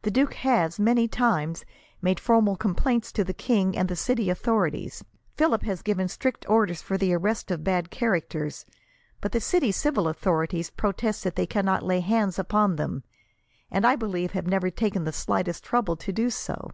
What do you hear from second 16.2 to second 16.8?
so."